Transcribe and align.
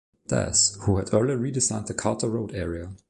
Das, 0.29 0.79
who 0.81 0.97
had 0.97 1.13
earlier 1.13 1.37
redesigned 1.37 1.85
the 1.85 1.93
Carter 1.93 2.27
Road 2.31 2.55
area. 2.55 2.89